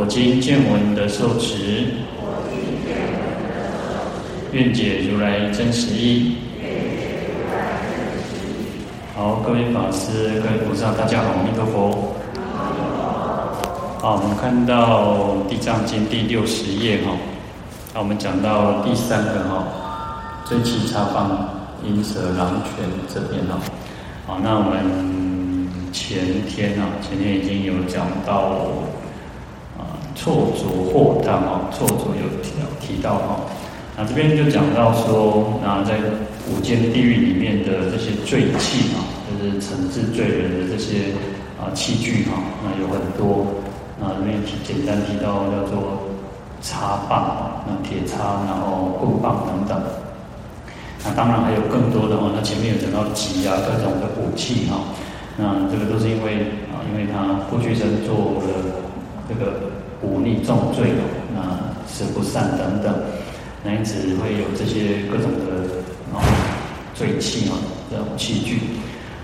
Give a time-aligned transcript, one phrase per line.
[0.00, 1.86] 我今见闻得受持，
[4.52, 6.36] 愿解如来真实义。
[9.16, 12.14] 好，各位法师、各位菩萨，大家好，阿弥陀佛。
[13.98, 17.10] 好，我们看到《地藏经》第六十页哈，
[17.92, 19.66] 那我们讲到第三个哈，
[20.44, 23.58] 罪气插放阴蛇狼犬这边哈。
[24.28, 28.62] 好，那我们前天啊，前天已经有讲到。
[30.18, 33.40] 错着惑汤啊，错著有提到提到哈，
[33.96, 35.94] 那这边就讲到说，那在
[36.50, 38.98] 五间地狱里面的这些罪器啊，
[39.30, 41.14] 就是惩治罪人的这些
[41.56, 43.46] 啊器具哈，那有很多，
[44.00, 46.02] 那这边提简单提到叫做
[46.60, 49.80] 叉棒啊，那铁叉，然后棍棒等等，
[51.04, 54.82] 那当然还有更多的哦，那前面有讲到戟啊，各种的武器哈，
[55.36, 56.42] 那这个都是因为
[56.74, 58.50] 啊，因为他过去生做了
[59.28, 59.77] 这个。
[60.02, 61.02] 忤逆重罪的，
[61.34, 62.94] 那慈不善等等，
[63.64, 65.82] 那因此会有这些各种的
[66.16, 66.22] 啊
[66.94, 67.58] 罪器啊
[67.90, 68.60] 这种器具，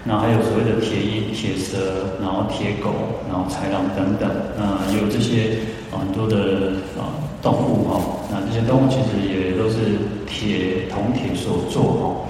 [0.03, 2.91] 那还有所谓的铁衣、铁蛇，然后铁狗，
[3.29, 5.59] 然后豺狼等等，那有这些
[5.93, 8.01] 啊很多的啊动物哈，
[8.33, 9.79] 那这些动物其实也都是
[10.27, 12.29] 铁铜铁所做哈，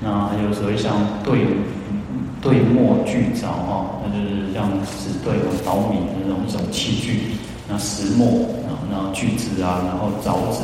[0.00, 1.38] 那还有所谓像对
[2.40, 7.20] 对磨锯凿哈，那就是像石碓和薄米的那种一种器具。
[7.68, 10.62] 那石磨啊，然后锯子啊，然后凿子，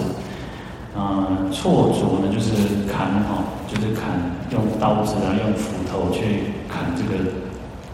[0.96, 2.52] 啊，错着呢就是
[2.86, 4.22] 砍哈，就是砍
[4.52, 7.18] 用刀子啊，用斧头去砍这个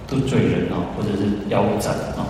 [0.06, 2.20] 都罪人啊，或者是腰斩啊。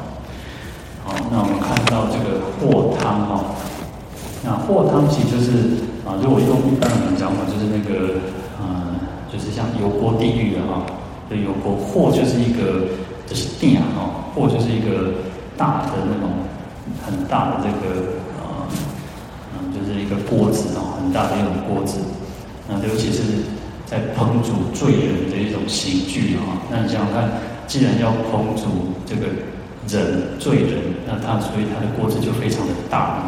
[1.04, 3.44] 好，那我们看到这个祸汤哈，
[4.44, 8.14] 那祸汤其实就是啊，如果用一般人讲嘛，就是那个
[8.62, 8.94] 啊，
[9.32, 10.86] 就是像油锅地狱的哈，
[11.28, 12.86] 这油锅祸就是一个
[13.26, 15.10] 就是电哈，祸就是一个
[15.56, 16.30] 大的那种。
[17.04, 18.66] 很大的这个呃
[19.54, 21.98] 嗯，就是一个锅子哦，很大的一种锅子。
[22.68, 23.22] 那尤其是
[23.86, 26.60] 在烹煮罪人的一种刑具哈。
[26.70, 27.30] 那你想想看，
[27.66, 29.26] 既然要烹煮这个
[29.88, 33.24] 人罪人，那它所以它的锅子就非常的大，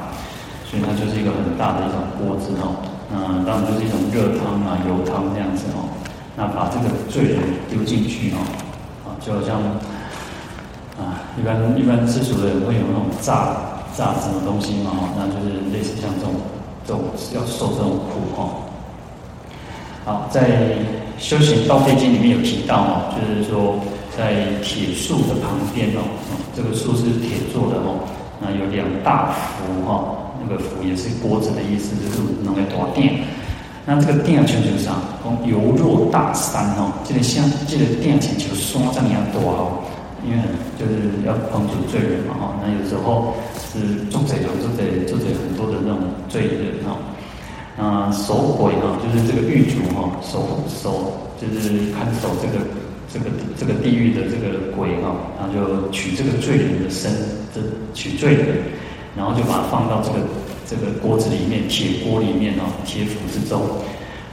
[0.68, 2.76] 所以它就是一个很大的一种锅子哈。
[3.10, 5.88] 那当然就是一种热汤啊、油汤这样子哦。
[6.36, 7.40] 那把这个罪人
[7.70, 8.38] 丢进去哦，
[9.06, 9.60] 啊，就好像。
[11.38, 13.56] 一般一般世俗的人会有那种炸
[13.96, 16.34] 炸什么东西嘛，那就是类似像这种
[16.86, 17.02] 这种
[17.34, 18.50] 要受这种苦哈。
[20.04, 20.48] 好，在
[21.18, 23.78] 《修行道废经》里面有提到哦，就是说
[24.16, 26.00] 在铁树的旁边哦，
[26.56, 28.00] 这个树是铁做的哦，
[28.40, 30.04] 那有两大釜哈，
[30.42, 33.20] 那个釜也是锅子的意思，就是弄来大鼎。
[33.86, 35.00] 那这个鼎啊，全球上，
[35.44, 39.79] 犹若大山哦，这个像这个鼎请求山这样大哦。
[40.22, 40.38] 因为
[40.78, 45.98] 就是要帮助罪人嘛哈，那有时候是做贼有做贼做贼很多的那种
[46.28, 46.98] 罪人哈，
[47.78, 52.64] 那守鬼哈，就是这个狱卒哈，守守就是看守这个
[53.10, 57.10] 这个这个地狱的这个鬼哈，然后就取这个罪人的身，
[57.54, 57.60] 这
[57.94, 58.56] 取罪人，
[59.16, 60.18] 然后就把它放到这个
[60.68, 63.62] 这个锅子里面，铁锅里面哦，铁釜之中，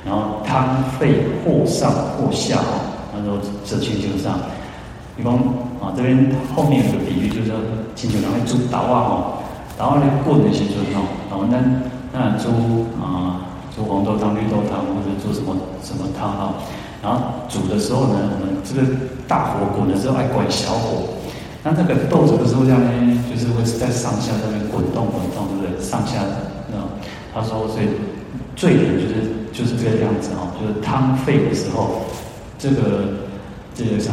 [0.05, 2.81] 然后汤沸或上或下哈，
[3.15, 4.37] 然后这请求上。
[5.15, 5.35] 比方
[5.81, 7.55] 啊，这边后面有个比喻，就是说，
[7.95, 9.33] 亲像人咧煮豆啊吼，
[9.77, 11.61] 豆啊咧滚的时阵吼，然后咱
[12.11, 13.45] 那煮啊
[13.75, 16.53] 煮红豆汤、绿豆汤或者煮什么什么汤哈，
[17.03, 18.87] 然后煮的时候呢，我们这个
[19.27, 21.03] 大火滚的时候爱关小火，
[21.63, 22.89] 那这个豆子的时候这样呢，
[23.29, 25.83] 就是会在上下这边滚动滚动，对不对？
[25.83, 26.23] 上下
[26.71, 26.77] 那
[27.33, 27.87] 他说，所以
[28.55, 29.15] 罪人就是
[29.53, 32.01] 就是这个样子哈，就是汤沸的时候，
[32.57, 33.05] 这个
[33.75, 34.11] 这个啥？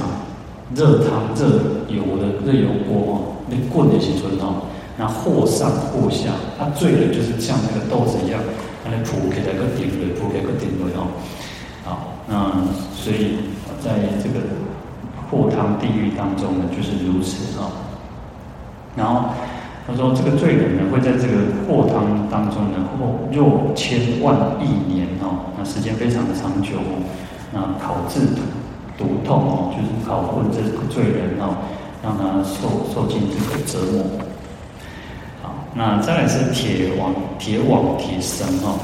[0.75, 1.47] 热汤热
[1.89, 3.15] 油的热油锅哦，
[3.49, 4.67] 那棍的时阵哦，
[4.99, 8.41] 那或上或下，它罪人就是像那个豆子一样，
[8.83, 11.07] 它那铺给那个顶的铺给个顶的哦，
[11.85, 12.51] 好，那
[12.95, 13.39] 所以
[13.81, 14.41] 在这个
[15.31, 17.71] 祸汤地狱当中呢，就是如此啊。
[18.97, 19.31] 然后
[19.87, 21.35] 他说，这个罪人呢，会在这个
[21.69, 26.79] 祸汤当中呢，或若千万亿年哦，那时间非常的长久，
[27.53, 28.43] 那考自毒。
[28.97, 31.57] 毒痛哦，就是拷问这个罪人哦，
[32.03, 34.05] 让他受受尽这个折磨。
[35.43, 38.75] 好，那再来是铁网、铁网、铁绳哈。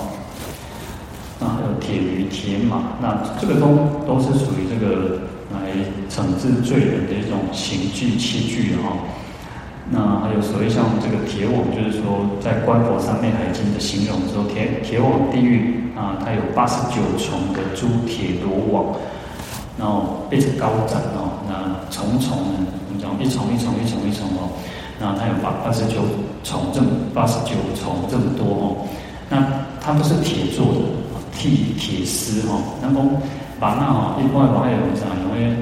[1.38, 3.66] 那还有铁驴、铁马，那这个都
[4.06, 5.18] 都是属于这个
[5.50, 5.72] 来
[6.10, 8.92] 惩治罪人的一种刑具器具哈。
[9.92, 18.94] 那还有所谓像这个铁网，就是说在观佛三昧海经的形容说，铁铁网地狱啊，它有八十九重的诸铁罗网，
[19.78, 24.50] 然后被子高展哦，那重重的，我们讲一重一重一重一重哦，
[24.98, 26.02] 那它有八八十九
[26.42, 28.76] 重这么八十九重这么多哦，
[29.28, 29.42] 那
[29.80, 30.80] 它都是铁做的。
[31.32, 33.00] 铁铁丝哈，那么
[33.58, 35.54] 把那哈，一般把那种啥，因为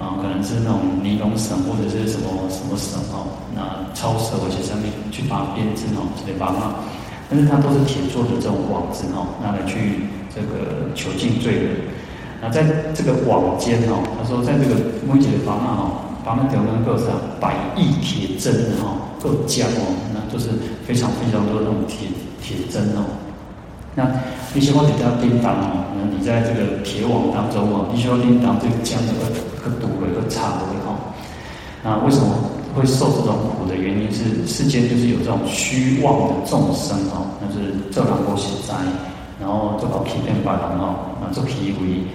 [0.00, 3.60] 啊，可能是那种尼龙绳或者是什么什么绳哦，那
[3.92, 6.72] 抄手而且上面去把编织哦，这里把那，
[7.28, 11.76] 但是它都是铁做的这种网子哈，拿来去这个囚禁罪人。
[12.46, 12.62] 那在
[12.94, 15.90] 这个网间哈，他说在这个每一个把那哈，
[16.24, 17.08] 把那条根够上
[17.40, 20.50] 百亿铁针哈，够浆哦，那就是
[20.86, 22.06] 非常非常多的那种铁
[22.40, 23.02] 铁针哦。
[23.96, 24.06] 那
[24.54, 29.26] 你希望你要叮当哦，那你在这个铁网当中哦，你希望叮当这个浆这个
[29.64, 30.94] 个堵了个插的哈。
[31.82, 32.30] 那为什么
[32.76, 38.74] 会受这种苦的原因是世间就是有这种虚妄的众生哦，那是这两波邪灾，
[39.40, 42.06] 然后这个欺骗别人哈，那这以为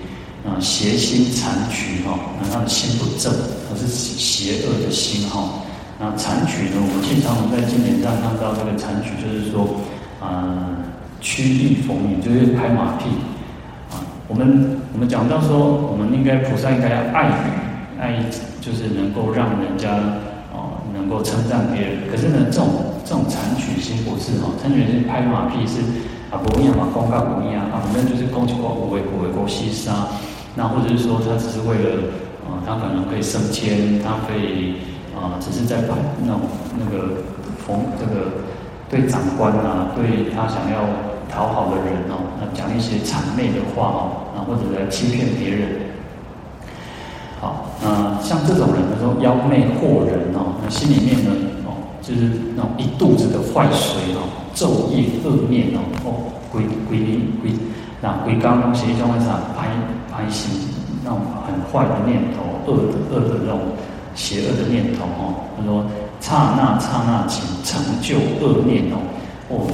[0.45, 3.31] 啊邪心残取哈，那他的心不正，
[3.69, 5.63] 他是邪恶的心哈。
[5.99, 9.67] 那残取呢，我们经常在经典上看到这个残取，就是说
[10.19, 10.77] 啊。
[11.23, 13.05] 趋利逢迎就是拍马屁
[13.93, 14.01] 啊！
[14.27, 17.45] 我们我们讲到说，我们应该菩萨应该要爱语，
[18.01, 18.25] 爱
[18.59, 19.93] 就是能够让人家
[20.51, 22.09] 哦能够称赞别人。
[22.09, 25.85] 可是呢，这种这种残取心不是哦，残取心拍马屁是
[26.33, 29.93] 啊，不一样嘛，公告不一样啊，反正就是恭喜我为为国牺牲。
[30.55, 32.01] 那或者是说他只是为了
[32.45, 34.75] 啊，他可能可以升迁，他可以
[35.15, 36.41] 啊，只是在把那种
[36.77, 37.23] 那个
[37.65, 38.31] 逢这个
[38.89, 40.87] 对长官啊，对他想要。
[41.33, 45.79] 讨好的人哦，那讲一些谄媚的话哦，那或者来欺骗别人。
[47.39, 51.31] 好，那像这种人，他说妖媚惑人哦，那心里面呢
[51.63, 56.07] 哦，就是那种一肚子的坏水哦，昼夜恶念哦，哦，
[56.51, 57.53] 鬼鬼灵鬼，
[58.01, 59.69] 那鬼刚刚写一种啥，拍
[60.11, 60.51] 拍心，
[61.03, 63.59] 那种很坏的念头，恶的恶的那种
[64.13, 65.47] 邪恶的念头哦。
[65.57, 65.85] 他说
[66.19, 68.99] 刹那刹那间成就恶念哦，
[69.49, 69.67] 哦。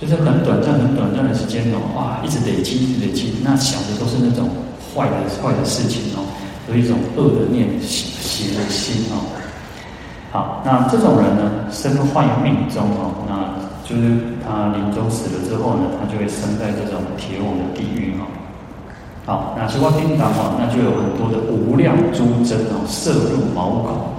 [0.00, 4.48] 就是很短暂、很短暂的时间哦，哇，一直累积、一直累积，那想的都是那种
[4.96, 6.24] 坏的、坏的事情哦，
[6.70, 9.20] 有一种恶的念、邪邪的心哦。
[10.32, 13.52] 好，那这种人呢，身坏命中哦，那
[13.84, 18.24] 就是他临终死了之后呢，他就会生在这种铁网的地狱哦。
[19.30, 24.10] 好，那西瓜叮当哦，那就有很多的无量诸针哦，射入毛孔，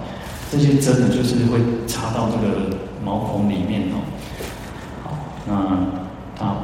[0.49, 2.71] 这些针呢，就是会插到这个
[3.03, 3.99] 毛孔里面哦。
[5.03, 5.11] 好
[5.45, 5.53] 那
[6.39, 6.55] 他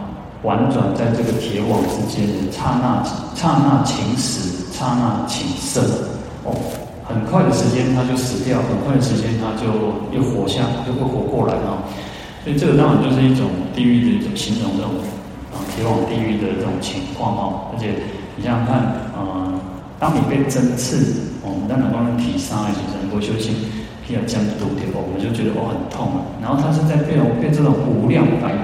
[0.43, 3.03] 婉转在这个铁网之间，刹那
[3.35, 5.83] 刹那情死，刹那情生，
[6.45, 6.55] 哦，
[7.03, 9.67] 很快的时间它就死掉，很快的时间它就
[10.15, 11.83] 又活下，又会活过来啊。
[12.45, 14.91] 所以这个当然就是一种地狱的一种形容这种
[15.51, 17.75] 啊铁网地狱的这种情况哦。
[17.75, 17.91] 而且
[18.37, 18.77] 你想想看，
[19.11, 19.59] 啊、呃，
[19.99, 20.95] 当你被针刺，
[21.43, 23.53] 我们当然光体伤还是能够修行。
[24.07, 26.23] 比较僵住的哦，我们就觉得哦很痛啊。
[26.41, 28.55] 然后他是在被被这种无量白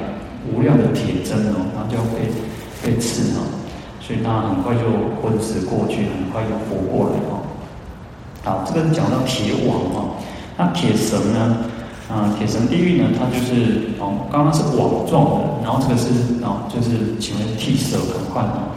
[0.48, 2.32] 无量的铁针哦，然后就被
[2.80, 3.44] 被刺哦，
[4.00, 4.88] 所以他很快就
[5.20, 7.44] 昏死过去，很快就活过来哦。
[8.46, 10.16] 好，这个讲到铁网哦，
[10.56, 11.58] 那铁绳呢？
[12.08, 13.10] 啊，铁绳地狱呢？
[13.20, 16.08] 它就是哦，刚刚是网状的，然后这个是
[16.40, 18.72] 哦，就是请问剃舍可换哦。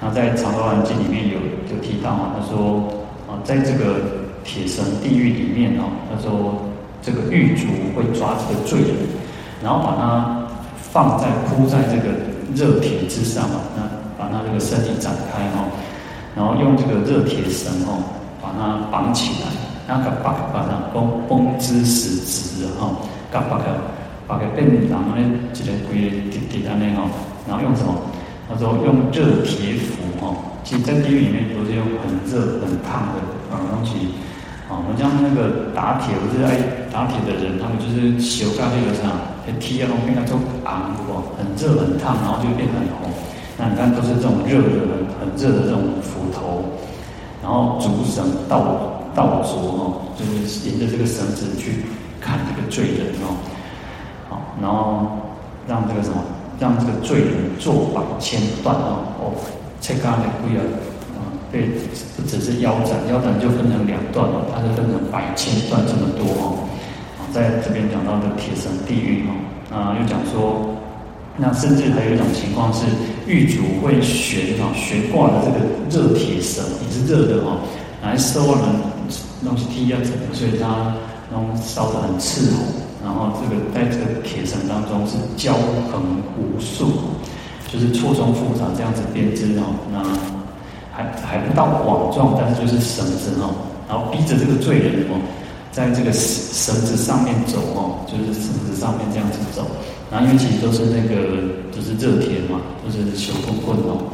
[0.00, 1.38] 那在《长阿含经》里面有
[1.74, 2.88] 有提到啊，他说
[3.28, 4.18] 啊，在这个。
[4.42, 6.56] 铁绳地狱里面哦，他说
[7.02, 8.96] 这个狱卒会抓这个罪人，
[9.62, 10.48] 然后把他
[10.80, 12.08] 放在铺在这个
[12.56, 13.82] 热铁之上嘛，那
[14.16, 15.68] 把他这个身体展开哦，
[16.34, 18.00] 然后用这个热铁绳哦，
[18.40, 19.52] 把他绑起来，
[19.86, 22.90] 那个把把它绷绷之死直哈，
[23.30, 23.64] 把把个
[24.26, 27.02] 把个变人呢，这个规个铁铁安尼哈，
[27.46, 27.94] 然后用什么？
[28.50, 33.22] 他说用热铁斧哈，其实在地狱里面都是用很热很烫的
[33.54, 34.18] 啊东西。
[34.66, 36.58] 啊，我们像那个打铁，不是爱
[36.90, 39.06] 打铁的人，他们就是修钢那个啥，
[39.58, 40.34] 铁啊，变得都
[40.66, 43.10] 昂不过，很热很烫，然后就变很红。
[43.58, 46.64] 那你看，都是这种热的、很很热的这种斧头，
[47.42, 51.86] 然后竹绳倒倒着哦，就是沿着这个绳子去
[52.20, 53.38] 砍这个罪人哦。
[54.28, 55.18] 好，然后
[55.66, 56.22] 让这个什么，
[56.60, 59.34] 让这个罪人坐绑千段哦，哦，
[59.80, 60.62] 切开的贵啊。
[61.50, 61.62] 对，
[62.16, 66.68] 不只是腰斩，腰斩就分成两段了，它是分成百千段这么多哦。
[67.32, 69.34] 在这边讲到的铁绳地狱哦，
[69.74, 70.76] 啊，又讲说，
[71.36, 72.86] 那甚至还有一种情况是，
[73.26, 75.58] 狱主会悬啊悬挂的这个
[75.90, 77.56] 热铁绳也是热的哈，
[78.02, 78.62] 来烧呢
[79.42, 80.94] 东西踢啊什么，所以它
[81.30, 82.64] 那种烧得很赤红，
[83.10, 85.54] 然后这个在这个铁绳当中是交
[85.90, 86.00] 横
[86.38, 86.86] 无数，
[87.66, 89.98] 就是错综复杂这样子编织哦，那
[90.92, 93.50] 还还不到网状，但是就是绳子哦，
[93.88, 95.18] 然后逼着这个罪人哦。
[95.72, 99.62] 在这个绳子上面走哦，就是绳子上面这样子走，
[100.10, 101.14] 然后因为其实都是那个
[101.70, 104.10] 就是热铁嘛，都、就是小棍棍哦，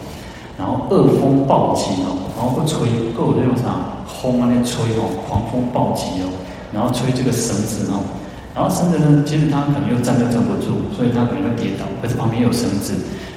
[0.59, 3.73] 然后恶风暴起哦，然后不吹够那种啥
[4.21, 6.29] 风啊那吹哦，狂风暴起哦，
[6.75, 8.05] 然后吹这个绳子哦，
[8.57, 12.95] 然后绳子呢，其实它可能又站都站不住，所以它可能会跌倒，可是旁边有绳子，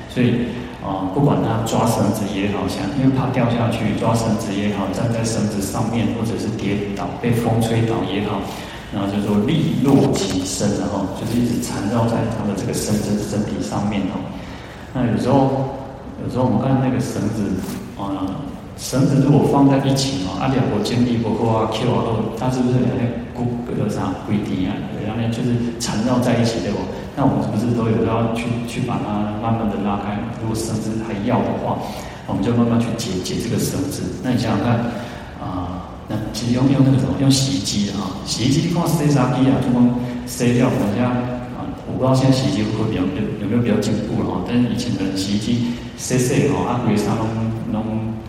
[0.09, 0.55] 所以。
[0.79, 8.39] 啊，不管他抓绳子也好，像因为怕掉下去，抓绳子也好，站在绳子上面，或者是跌倒被风吹倒也好，
[8.95, 14.23] 然后就说利落其身，然后就是一直缠绕在他的这个身身身体上面哦。
[14.93, 15.75] 那有时候，
[16.23, 17.43] 有时候我们看那个绳子
[17.99, 18.39] 啊，
[18.77, 22.89] 绳子如果放在一起哦，啊两个肩力不够啊，Q 啊后，它是不是两
[23.39, 24.75] 两个骨骼上规定啊？
[25.05, 26.77] 然后呢就是缠绕在一起对不？
[27.15, 30.17] 那我们是不是都有要去去把它慢慢的拉开？
[30.41, 31.79] 如果绳子还要的话，
[32.27, 34.03] 我们就慢慢去解解这个绳子。
[34.23, 34.75] 那你想想看，
[35.39, 39.89] 啊、呃，那其实用用那个什么，用洗衣机啊，洗衣机你看洗啥机啊，就光
[40.25, 41.11] 塞掉，好像
[41.55, 44.41] 啊，我不知道现在洗衣机会不会比较有有没有比较进步了哈？
[44.47, 47.27] 但是以前的洗衣机洗洗哈，阿鬼啥拢
[47.71, 47.83] 拢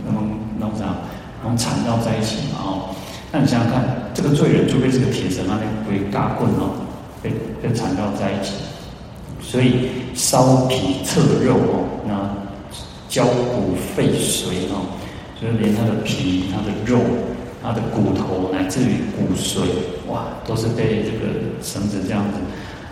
[0.07, 0.14] 拢
[0.59, 1.07] 拢啥，
[1.45, 2.97] 拢缠绕在一起嘛哦。
[3.33, 6.75] 那你想想看，这个罪人就被这个铁绳那边鬼嘎棍哦，
[7.23, 7.31] 被
[7.63, 8.55] 被缠绕在一起。
[9.41, 12.13] 所以烧皮侧肉哦，那
[13.09, 14.99] 焦骨废髓哦，
[15.41, 16.99] 就是连他的皮、他的肉、
[17.63, 19.63] 他的骨头，乃至于骨髓，
[20.09, 22.39] 哇，都是被这个绳子这样子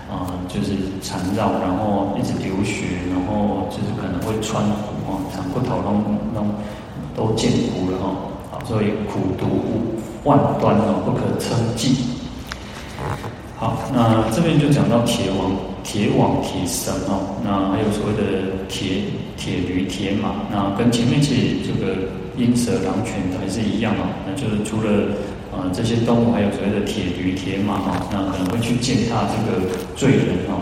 [0.08, 5.92] 啊、就是缠绕，然后一直流血，然后就是可能会穿骨哦，长骨头都
[6.32, 6.54] 弄
[7.14, 8.16] 都见骨了哦，
[8.64, 11.96] 所以苦毒万端哦，不可称计。
[13.56, 15.52] 好，那这边就讲到铁网。
[15.84, 19.04] 铁网、铁绳哦，那还有所谓的铁
[19.38, 21.96] 铁驴、铁马，那跟前面其实这个
[22.36, 24.04] 鹰蛇狼犬还是一样哦。
[24.26, 25.16] 那就是除了
[25.48, 29.64] 啊、这些动物，还有所谓的铁驴、铁马哦，那可能会去践踏这个
[29.96, 30.60] 罪人哦。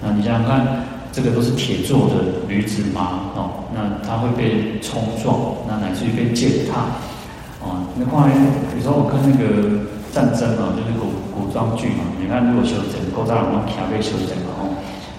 [0.00, 6.86] 那你想想看，这个都是铁做的驴子马哦，那它会被冲撞，那乃至于被践踏。
[7.98, 8.32] 那关于
[8.76, 9.82] 有时候我看那个
[10.14, 14.70] 战争嘛，就是古古装剧嘛，你看如果修整，古早人用铁被修整嘛。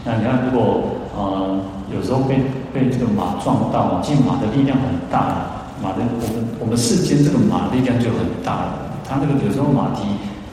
[0.06, 1.60] 那你看，如果呃
[1.92, 2.40] 有时候被
[2.74, 8.96] 被这个马撞到，其实马的力量很大，马的我们我们世间这个马力量就很大了。
[9.04, 10.08] 它那个有时候马蹄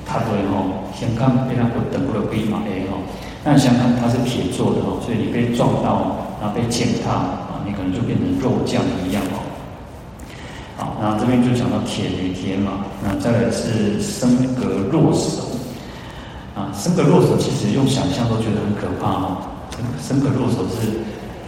[0.04, 3.06] 它对吼，先看被它不等不了龟马 A 吼，
[3.44, 7.14] 那你想看它是铁做的哦，所以你被撞到，然后被践踏
[7.54, 9.22] 啊，你可能就变成肉酱一样
[11.00, 12.72] 那这边就讲到铁驴铁马，
[13.04, 15.42] 那再来是生格落手。
[16.54, 19.38] 啊，生格落手其实用想象都觉得很可怕哈。
[20.00, 20.88] 升格落手是，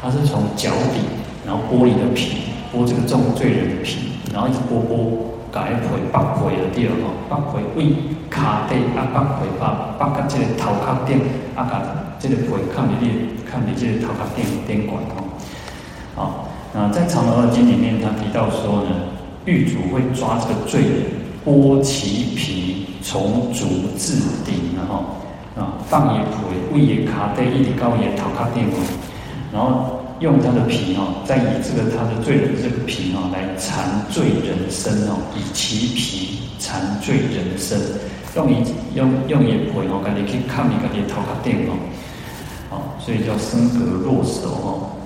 [0.03, 1.01] 它是从脚底，
[1.47, 5.17] 然后剥你的皮，剥这个重罪人的皮，然后一直剥剥，
[5.51, 7.97] 改腿、拔腿的地方哈，拔腿为
[8.29, 11.19] 卡带啊，拔腿把拔个这个头壳垫
[11.57, 11.81] 啊，把
[12.21, 13.15] 这个腿看你的
[13.51, 15.25] 看你这个头壳垫垫管哦。
[16.15, 18.91] 好，那在《长阿经》里面，他提到说呢，
[19.49, 20.93] 狱主会抓这个罪人，
[21.47, 22.85] 剥其皮。
[23.01, 23.65] 从足
[23.97, 24.15] 至
[24.45, 25.05] 顶，然后
[25.57, 28.77] 啊，放一腿，为也卡带一点高也头壳垫哦，
[29.51, 37.81] 然后用他的皮哈，再以这个他的罪人这个皮哈来缠罪人身哦，以其皮缠罪人身，
[38.35, 38.57] 用一
[38.95, 41.79] 用用一腿哦，感觉可以看你感觉头壳垫哦，
[42.69, 44.98] 好，所以叫升格落手哦。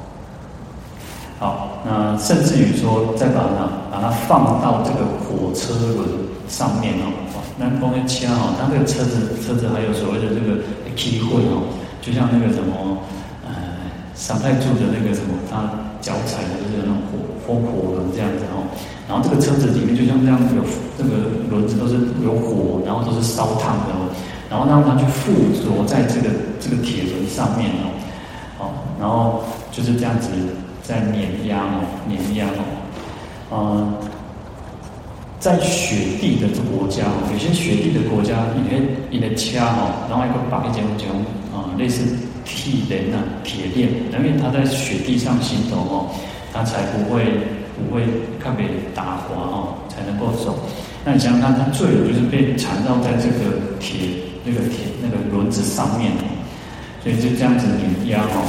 [1.43, 6.07] 好，那甚至于说，再把它把它放到这个火车轮
[6.47, 7.11] 上面哦。
[7.59, 10.63] 南方的车哦，它这个车子车子还有所谓的这个
[10.95, 11.67] 机会哦，
[12.01, 12.97] 就像那个什么
[13.43, 13.51] 呃
[14.15, 15.67] 三太柱的那个什么，他
[16.01, 18.63] 脚踩的就是那种火风火轮这样子哦。
[19.11, 20.63] 然后这个车子里面就像这样有
[20.97, 24.07] 这个轮子都是有火，然后都是烧烫的哦。
[24.49, 26.31] 然后让它去附着在这个
[26.61, 27.91] 这个铁轮上面哦，
[28.63, 28.65] 哦，
[29.01, 30.31] 然后就是这样子
[30.93, 32.61] 在碾压哦，碾压哦，
[33.51, 33.95] 嗯。
[35.41, 38.77] 在雪地的国家哦，有些雪地的国家，你的
[39.11, 41.19] 你的枪哦，然后一个绑一种这种
[41.51, 42.05] 啊，类似
[42.45, 46.07] 铁链啊，铁链，因为它在雪地上行走哦，
[46.53, 47.25] 它才不会
[47.75, 48.05] 不会
[48.39, 50.57] 特别打滑哦，才能够走。
[51.05, 53.99] 那你想想看，它最就是被缠绕在这个铁
[54.45, 56.13] 那个铁那个轮子上面，
[57.03, 58.47] 所以就这样子碾压哦。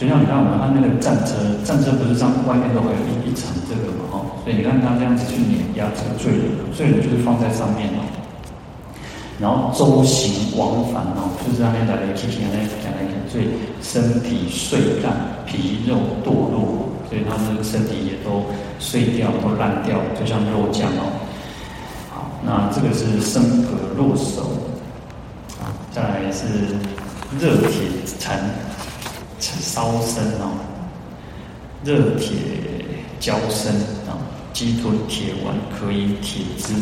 [0.00, 8.00] 就像你看我们看那个战车，战车不是上外面都会有一一层这个嘛，哈，所以你看它这样子去碾压这个罪人，罪人就是放在上面哦，
[9.38, 13.52] 然后周行往返哦，就是让那来来去去，来来来去，所以
[13.84, 15.12] 身体碎烂，
[15.44, 21.12] 皮肉堕落，所以他们的身体也都碎掉，都烂掉，就像肉酱哦。
[22.08, 24.48] 好，那这个是生革落手，
[25.60, 26.72] 啊，再来是
[27.38, 27.84] 热铁
[28.18, 28.40] 缠。
[29.40, 30.52] 烧身哦，
[31.82, 32.36] 热铁
[33.18, 33.72] 浇身
[34.06, 34.14] 啊，
[34.52, 36.74] 鸡吞铁丸可以铁汁，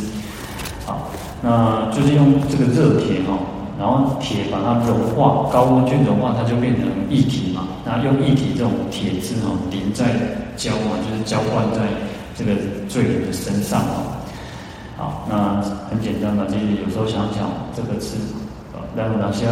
[0.84, 1.10] 好，
[1.40, 3.38] 那就是用这个热铁哦，
[3.78, 7.68] 然后铁把它融化，高温去融化，它就变成液体嘛。
[7.84, 10.04] 那用液体这种铁汁哦，淋在
[10.56, 11.86] 浇嘛，就是浇灌在
[12.36, 12.52] 这个
[12.88, 14.18] 罪人的身上哦。
[14.96, 18.16] 好，那很简单嘛，就是有时候想想，这个是
[18.72, 19.46] 呃，然后哪些？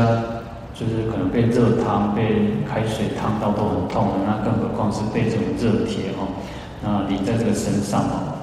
[0.78, 6.28] 就是可能被热汤、被开水烫到都很痛的，那更何况是被这种热铁哦，
[6.84, 8.36] 那淋在这个身上哦，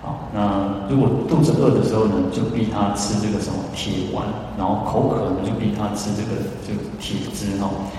[0.00, 4.24] 好，那如果肚子饿的时候呢，就逼他吃这个什么铁丸，
[4.56, 7.90] 然后口渴呢，就逼他吃这个这个铁汁哦，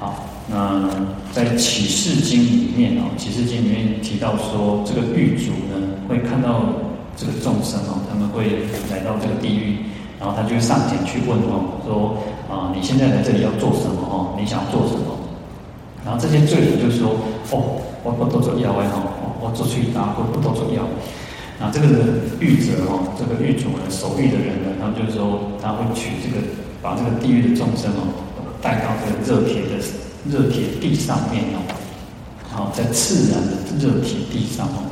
[0.00, 0.88] 好，那
[1.32, 5.76] 在《启示经》里面哦，《启示经》里面提到说，这个狱主呢
[6.08, 6.62] 会看到
[7.14, 9.84] 这个众生哦，他们会来到这个地狱，
[10.22, 12.14] 然后他就上前去问哦，说。
[12.52, 14.04] 啊，你现在来这里要做什么？
[14.04, 15.16] 哦，你想做什么？
[16.04, 17.16] 然后这些罪人就说：
[17.48, 19.08] 哦，我我都做妖哎哦，
[19.40, 20.84] 我做去打，我不都做妖。
[21.58, 21.88] 那这个
[22.44, 26.44] 狱者哦，这个狱主呢，守狱的人呢，他们就说他会取这个，
[26.82, 28.04] 把这个地狱的众生哦，
[28.60, 29.80] 带到这个热铁的
[30.28, 31.64] 热铁地上面哦，
[32.52, 34.84] 好，在自然的热铁地上哦，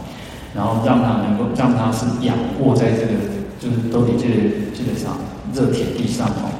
[0.56, 2.34] 然后让他能够让他是仰
[2.64, 3.12] 卧在这个
[3.60, 4.34] 就是都体这个
[4.74, 5.18] 基本上
[5.52, 6.50] 热铁地上哦。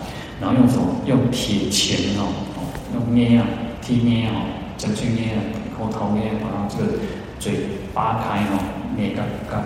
[0.40, 0.85] 然后用什么？
[1.07, 2.61] 用铁钳哦，哦
[2.95, 3.45] 用镊啊，
[3.83, 4.47] 剃镊哦，
[4.78, 5.40] 整具镊啊，
[5.76, 6.92] 口头镊，把它这个
[7.38, 7.52] 嘴
[7.93, 8.60] 扒开哦，
[8.97, 9.56] 镊个个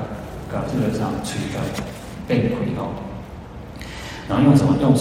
[0.50, 1.60] 个这个上吹个
[2.26, 2.90] 变亏哦。
[4.28, 4.74] 然后用什么？
[4.80, 4.94] 用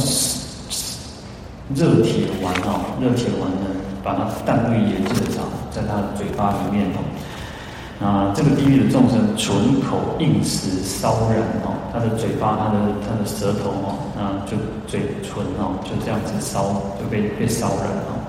[1.74, 3.66] 热铁丸哦，热铁丸呢，
[4.04, 7.02] 把它淡绿盐这个上，在他的嘴巴里面哦。
[8.02, 16.64] 啊，这个地狱的众生，唇口应时烧燃哦，他的嘴巴、他的他的舌头哦，那就嘴唇哦，就这样子烧，
[17.00, 18.20] 就被被烧燃哦。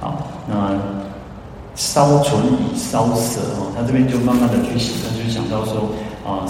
[0.00, 0.76] 好，那
[1.74, 5.88] 烧唇以烧舌哦，他这边就慢慢的去想，他就想到说
[6.26, 6.44] 啊，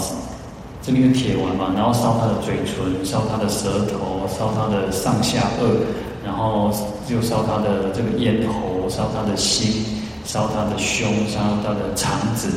[0.81, 5.79] 这边的铁丸嘛，然后烧他的嘴唇，烧他的舌头，烧他的上下颚，
[6.25, 6.69] 然后
[7.07, 10.02] 又烧他的这个咽喉，烧他的心。
[10.25, 12.49] 烧他的胸，烧他的肠子，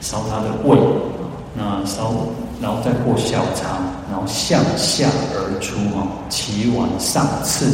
[0.00, 0.78] 烧他的胃，
[1.54, 2.12] 那烧，
[2.62, 7.66] 然后再过小肠，然后向下而出哈，其往上刺，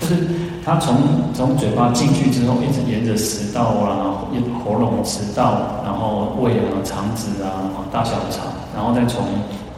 [0.00, 0.28] 就是
[0.64, 0.96] 他从
[1.34, 4.24] 从嘴巴进去之后，一直沿着食道啊，
[4.64, 9.24] 喉咙、食道，然后胃啊、肠子啊、大小肠，然后再从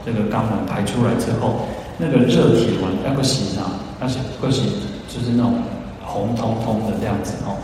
[0.04, 1.60] 这个肛门排出来之后，
[1.98, 4.64] 那个热体温那个形状，那是个形，
[5.08, 5.54] 就是那种
[6.04, 7.54] 红彤彤的这样子哦。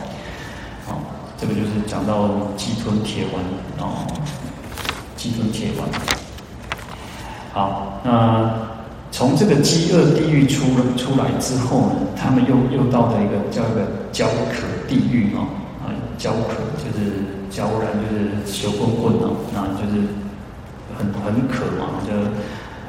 [0.88, 0.98] 哦
[1.40, 3.38] 这个就是讲到鸡吞铁丸
[3.78, 4.06] 哦，
[5.16, 5.88] 鸡吞铁丸。
[7.52, 8.50] 好，那
[9.12, 15.46] 从这个饥饿地狱出了出来之后呢，他们又又到了一个叫一个焦渴地狱哦，
[15.86, 20.08] 啊，焦渴就是焦然，就是求棍棍哦，那就是
[20.98, 22.12] 很很渴嘛，就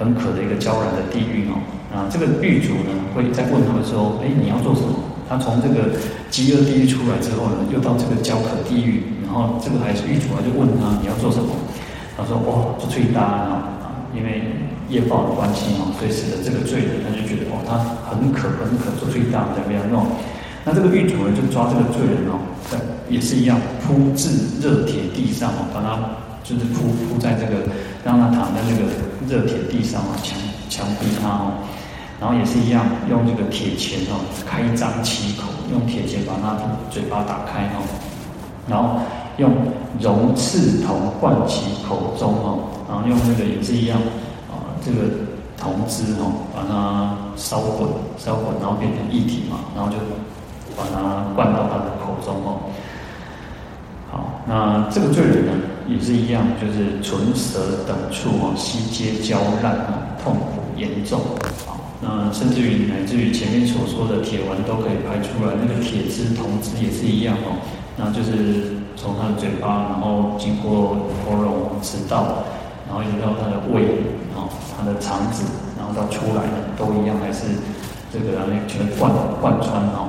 [0.03, 1.61] 很渴的一个焦然的地狱哦。
[1.93, 4.89] 啊，这个狱主呢会在问他们说：“哎，你要做什么？”
[5.29, 5.93] 他从这个
[6.31, 11.53] 饥饿地狱出来之后呢，又到这个焦渴地狱，然后这个还是狱主啊，就问他你要做什么？
[12.17, 13.63] 他说：哇，做罪大啊，
[14.17, 14.41] 因为
[14.89, 17.77] 业报的关系嘛，所以使得这个罪人他就觉得哦，他
[18.09, 20.07] 很渴很渴，做罪大怎么样弄？
[20.65, 25.95] 那这个狱主呢，就抓这个罪人哦，在也是一样铺至热铁地上哦，把他
[26.43, 27.69] 就是铺铺在这个，
[28.03, 28.89] 让他躺在那个
[29.29, 30.35] 热铁地上啊，强
[30.67, 31.53] 强逼他哦。
[32.19, 36.57] 然后也是一样，用这个铁钳哦，开张其口，用铁钳把他
[36.91, 37.79] 嘴巴打开哦，
[38.67, 38.99] 然后
[39.37, 39.49] 用
[40.01, 43.97] 熔赤铜灌其口中哦，然后用这个也是一样
[44.51, 45.07] 啊，这个
[45.57, 49.95] 铜汁哦，把它烧滚，烧滚，然后变成液体嘛，然后就
[50.75, 52.59] 把它灌到他的口中哦。
[54.11, 55.53] 好，那这个罪人呢，
[55.87, 59.77] 也是一样，就是唇舌等处哦，悉皆焦烂，
[60.21, 61.21] 痛苦严重。
[62.01, 67.59] 那甚至于乃至于前面所说的铁丸都可以排出来，那个铁汁、铜汁也是一样哦。
[67.97, 70.95] 那就是从他的嘴巴，然后经过
[71.27, 72.47] 喉咙、食道，
[72.87, 73.83] 然后一直到他的胃，
[74.31, 75.43] 然后他的肠子，
[75.77, 77.43] 然后到出来的都一样，还是
[78.13, 80.07] 这个全贯贯穿哦。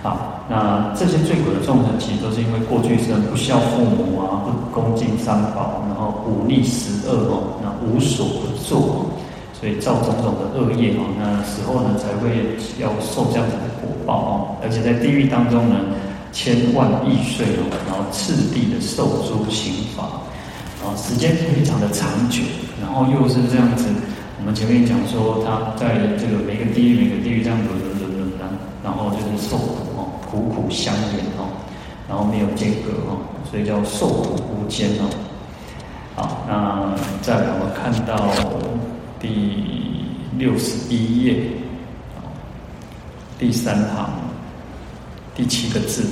[0.00, 9.06] 好，那这些罪苦的众生，其实都是因为过去生不孝父母啊，不恭敬三宝，然后忤逆十恶哦，那无所不作，
[9.58, 15.76] 所以造种种的恶业哦，那时候呢才会要受这样子的果报哦，而且在地狱当中呢，
[16.32, 20.04] 千万亿岁哦，然后次第的受诸刑罚，
[20.84, 22.42] 啊，时间非常的长久，
[22.80, 23.86] 然后又是这样子，
[24.38, 28.48] 我们前面讲说他在这个每个地狱每个地狱这样轮轮轮轮然
[28.84, 30.14] 然后就是受苦哦。
[30.28, 31.48] 苦苦相连哦，
[32.06, 33.16] 然后没有间隔哦，
[33.50, 35.08] 所以叫受苦无间哦。
[36.14, 38.28] 好，那再来我们看到
[39.20, 39.28] 第
[40.38, 41.36] 六十一页，
[43.38, 44.10] 第三行
[45.34, 46.04] 第七个字：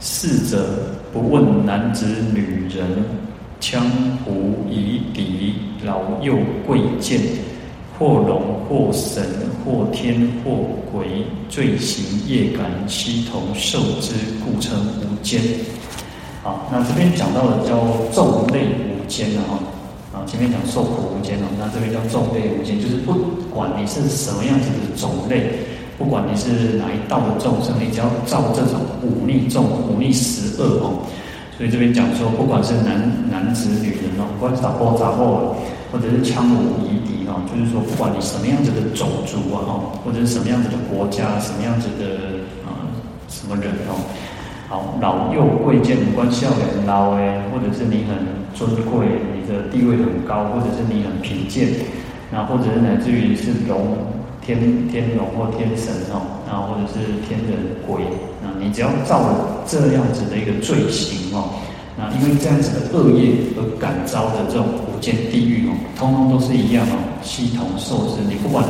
[0.00, 3.04] 逝者不问男子女人，
[3.60, 3.80] 羌
[4.24, 7.20] 胡夷狄，老幼贵贱。
[7.96, 9.24] 或龙或神
[9.64, 14.12] 或天或鬼，罪行业感悉同受之，
[14.44, 15.40] 故称无间。
[16.42, 19.60] 好，那这边讲到的叫众类无间了哈。
[20.14, 23.12] 啊，前面讲受苦无间哦，那这边叫重类无间，就是不
[23.50, 25.50] 管你是什么样子的种类，
[25.98, 31.02] 不管你是哪一道的众生，你只要造这种忤逆众、忤逆十恶哦。
[31.58, 32.94] 所以这边讲说，不管是男
[33.30, 35.54] 男子、女人哦，不管是杂波杂波，
[35.90, 42.86] 或者是枪武夷狄哦，就是说，不管你什么样子的种族啊哦，或者是什么样子的国家，什么样子的啊
[43.28, 43.98] 什么人哦，
[45.00, 48.16] 老幼贵贱，不管少年老诶，或者是你很
[48.54, 51.68] 尊贵，你的地位很高，或者是你很贫贱，
[52.30, 53.98] 那或者是乃至于是龙
[54.40, 58.02] 天天龙或天神哦，然后或者是天人鬼，
[58.42, 61.60] 那你只要造了这样子的一个罪行哦。
[61.96, 68.22] 那因为这样子的恶业而感召的这种无间地狱哦，通通都是一样哦，系统受之。
[68.28, 68.64] 你不管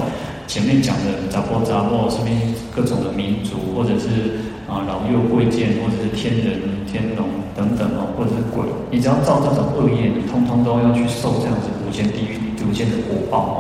[0.47, 2.29] 前面讲的杂波杂波，什么
[2.77, 13.59] 各种的民族，或者是啊老幼贵贱，或者是天人天龙等等哦，或者是鬼，你只要造这种恶业，你通通都要去受这样子无间地狱、无间的果报哦。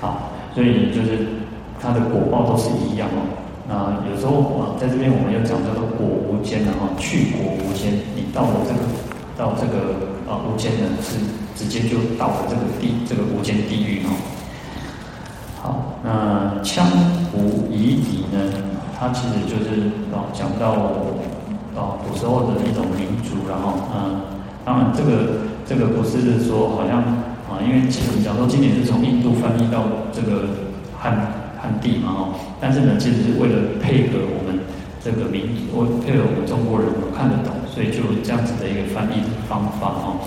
[0.00, 1.26] 好，所以就是
[1.80, 3.20] 它的果报都是一样哦。
[3.68, 7.92] 那，有时候啊，在这边我们要讲叫做果无间的哈，去果无间。
[8.16, 8.80] 你到了这个，
[9.36, 11.18] 到这个啊无间呢，是
[11.54, 14.10] 直接就到了这个地，这个无间地狱哦。
[15.60, 16.86] 好，那枪，
[18.98, 20.72] 它其实就是啊讲到
[21.78, 24.20] 啊古时候的一种民族，然后嗯，
[24.64, 26.98] 当然这个这个不是说好像
[27.48, 30.48] 啊，因为其实讲说今年是从印度翻译到这个
[30.98, 31.46] 汉。
[31.60, 34.62] 汉地嘛哦，但是呢，其实是为了配合我们
[35.02, 40.22] 这个民族，配合我们中国人看得懂，所以就这样子的一个翻译方法哦。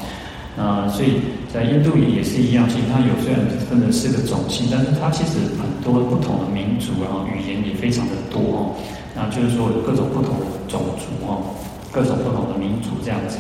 [0.62, 1.18] 啊所以
[1.52, 8.76] 在印度也也是一样，其实它有虽然分的四个种姓，但是它其实很多不同的民族，然后语言也非常的多哦。
[9.16, 11.58] 那就是说有各种不同的种族哦，
[11.92, 13.38] 各种不同的民族这样子。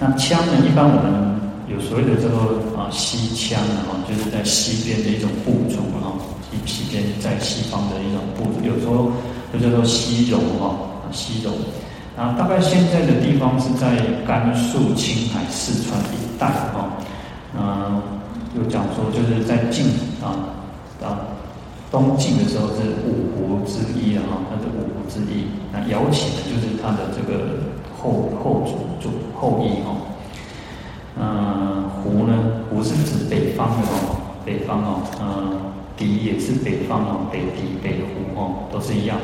[0.00, 6.16] 那羌呢，一般我们有所谓的叫做啊西羌啊，就是在西边的一种部族啊。
[6.66, 9.12] 西边在西方的一种部族，有时候
[9.52, 10.74] 就叫做西戎哈，
[11.12, 11.52] 西戎。
[12.16, 13.96] 啊，大概现在的地方是在
[14.26, 16.90] 甘肃、青海、四川一带哈。
[17.58, 18.02] 嗯，
[18.54, 19.86] 有讲说就是在晋
[20.22, 20.56] 啊
[21.02, 21.20] 啊
[21.90, 25.46] 东晋的时候是五湖之一啊，它是五湖之一。
[25.72, 27.44] 那姚钦呢，就是他的这个
[27.98, 29.96] 后后祖祖后裔哈。
[31.18, 32.32] 嗯，胡呢，
[32.70, 35.58] 胡是指北方的哦，北方哦，嗯。
[35.94, 39.18] 狄也是北方哦，北狄、北胡哦，都是一样。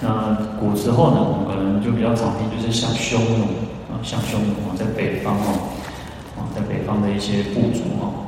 [0.00, 3.44] 那古时候呢，我们可能就比较常听，就是像匈奴
[3.90, 5.74] 啊，像匈奴，在北方哦，
[6.36, 8.26] 啊，在北方的一些部族哦。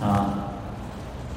[0.00, 0.52] 啊，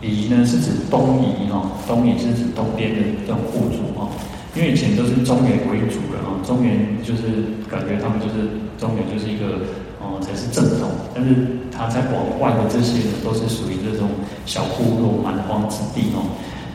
[0.02, 4.10] 夷呢是指东夷哦，东夷是指东边的这种部族哦。
[4.56, 9.66] 因为以前都是中原为主的哦，中原就是感觉他们就是中原就是一个。
[10.02, 11.36] 哦，才是正统，但是
[11.70, 14.08] 他在往外的这些呢，都是属于这种
[14.46, 16.24] 小部落蛮荒之地哦。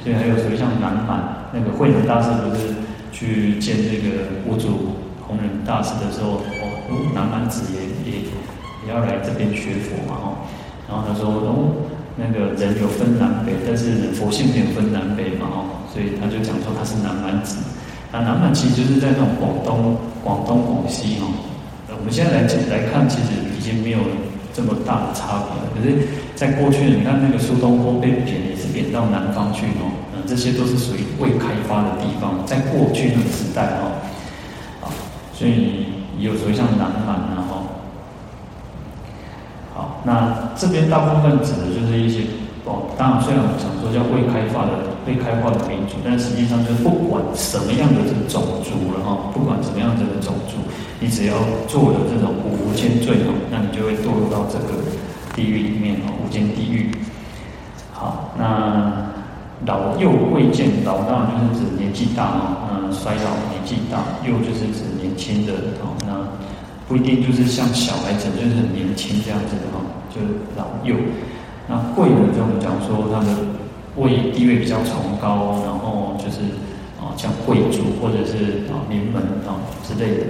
[0.05, 2.75] 所以还有属于像南蛮那个慧能大师不是
[3.15, 7.79] 去见这个五祖弘忍大师的时候，哦，南蛮子也
[8.11, 8.19] 也
[8.83, 10.27] 也要来这边学佛嘛哦。
[10.91, 11.87] 然后他说，哦，
[12.19, 15.59] 那个人有分南北，但是佛性没有分南北嘛哦。
[15.95, 17.63] 所以他就讲说他是南蛮子。
[18.11, 21.31] 那南蛮其实就是在那种广东、广东、广西哦。
[21.97, 23.99] 我们现在来来看，其实已经没有
[24.53, 25.71] 这么大的差别了。
[25.73, 29.89] 可是，在过去，你看那个苏东坡被贬，也是贬到南方去哦。
[30.27, 34.01] 这些都是属于未开发的地方，在过去那个时代哦。
[34.83, 34.91] 啊，
[35.33, 35.87] 所以
[36.19, 37.65] 有时候像南蛮然后，
[39.75, 42.23] 好，那这边大部分指的就是一些
[42.65, 44.73] 哦，当然虽然我们常说叫未开发的
[45.07, 50.57] 未开化的民族，但实际上就是不管什么样的这个种族了哈，不管什么样的种族，
[51.01, 51.35] 你只要
[51.67, 54.81] 做了这种无间罪哦，那你就会堕入到这个
[55.35, 56.91] 地狱里面哦，无间地狱。
[57.93, 59.13] 好，那
[59.67, 66.13] 老幼贵贱，老当然就是指年纪大哦，那衰老年纪大，幼就是指年轻的哦，那
[66.87, 69.81] 不一定就是像小孩子就是很年轻这样子的哈，
[70.15, 70.95] 就是老幼。
[71.67, 73.33] 那贵呢，就我们讲说他的
[73.97, 76.41] 位地位比较崇高，然后就是
[77.01, 80.27] 啊像贵族或者是啊名门啊之类的。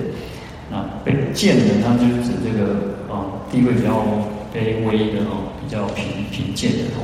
[0.70, 4.06] 那被贱的，他就是指这个啊地位比较
[4.54, 7.02] 卑微的哦，比较贫贫贱的哦。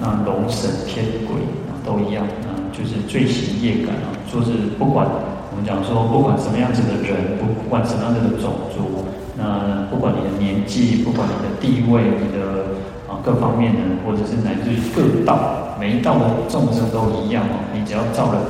[0.00, 1.36] 那龙神天鬼
[1.68, 5.06] 啊都一样，啊就是罪行业感啊，说是不管
[5.52, 9.04] 我们讲说不管什么样子的人，不不管什么样子的种族，
[9.36, 12.64] 那不管你的年纪，不管你的地位，你的
[13.06, 13.20] 啊。
[13.22, 17.60] 各方面的，或者是乃至于各道，每一道的众生都一样哦。
[17.74, 18.40] 你只要造了，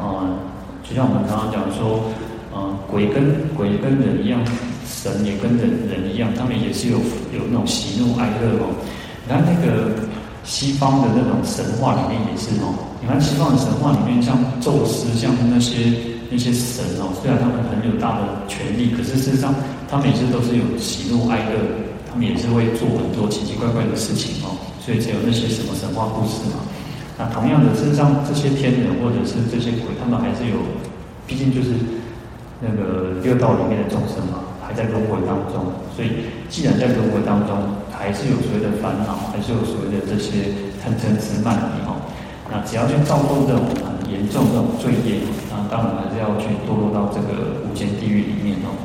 [0.00, 0.34] 呃，
[0.82, 2.10] 就像我们刚刚讲说，
[2.52, 4.40] 呃，鬼跟鬼跟人一样，
[4.84, 6.98] 神也跟人人一样，他们也是有
[7.30, 8.66] 有那种喜怒哀乐哦。
[9.22, 9.94] 你看那个
[10.46, 12.72] 西方的那种神话里面也是哦。
[13.02, 15.92] 你看西方的神话里面，像宙斯，像那些
[16.30, 19.52] 那些神哦，虽然他们很有大的权力，可是事实上
[19.90, 21.84] 他们也是都是有喜怒哀乐。
[22.08, 26.64] 他们也是会做很多奇奇怪怪的事情哦，所以才有那些什么神话故事嘛。
[27.18, 30.56] 那同样的，身上这些天人或者是这些鬼，他们还是有，
[31.26, 31.76] 毕竟就是
[32.58, 35.72] 那个六道里面的众生嘛，还在轮回当中。
[35.94, 37.56] 所以，既然在轮回当中，
[37.90, 40.52] 还是有所谓的烦恼，还是有所谓的这些
[40.82, 41.96] 贪嗔痴慢疑哦。
[42.50, 48.76] 那只要去造作这种很严重的这种罪业，那当然还是要去堕落到这个无间地狱里面哦。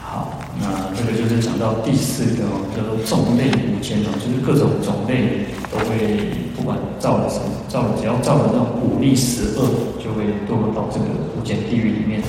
[0.00, 12.22] 好那这个就是讲到第四个哦，叫做众类无间哦，就是各种种类都会，不管造了什么，造了只要造了那种五力十恶，就会堕落到这个无间地狱里面。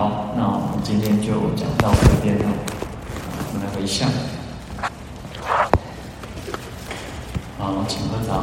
[0.00, 2.44] 好，那我们今天就讲到这边了，
[3.52, 4.08] 我们来回向。
[7.58, 8.42] 好，请合掌。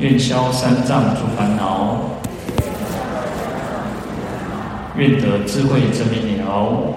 [0.00, 1.96] 愿消三障诸烦恼。
[4.96, 6.92] 愿得智慧真明了，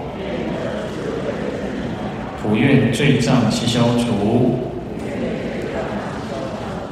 [2.42, 4.58] 普愿罪障悉消除，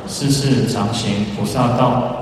[0.09, 2.22] 世世常行菩萨道。